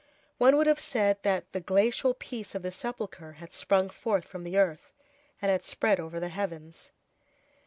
One 0.39 0.57
would 0.57 0.65
have 0.65 0.79
said 0.79 1.21
that 1.21 1.51
the 1.51 1.59
glacial 1.61 2.15
peace 2.15 2.55
of 2.55 2.63
the 2.63 2.71
sepulchre 2.71 3.33
had 3.33 3.53
sprung 3.53 3.87
forth 3.87 4.25
from 4.25 4.43
the 4.43 4.57
earth 4.57 4.91
and 5.43 5.51
had 5.51 5.63
spread 5.63 5.99
over 5.99 6.19
the 6.19 6.29
heavens. 6.29 6.89